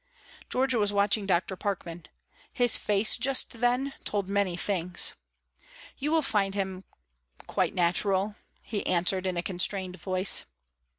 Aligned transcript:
Georgia 0.49 0.79
was 0.79 0.91
watching 0.91 1.27
Dr. 1.27 1.55
Parkman. 1.55 2.07
His 2.51 2.75
face 2.75 3.17
just 3.17 3.51
then 3.61 3.93
told 4.03 4.27
many 4.27 4.57
things. 4.57 5.13
"You 5.99 6.09
will 6.09 6.23
find 6.23 6.55
him 6.55 6.85
quite 7.45 7.75
natural," 7.75 8.35
he 8.63 8.83
answered, 8.87 9.27
in 9.27 9.37
a 9.37 9.43
constrained 9.43 9.97
voice. 9.99 10.45